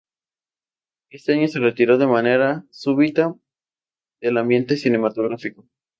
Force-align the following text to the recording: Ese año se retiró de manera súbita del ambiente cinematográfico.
Ese 1.11 1.33
año 1.33 1.47
se 1.47 1.59
retiró 1.59 1.99
de 1.99 2.07
manera 2.07 2.65
súbita 2.71 3.35
del 4.19 4.39
ambiente 4.39 4.75
cinematográfico. 4.75 5.67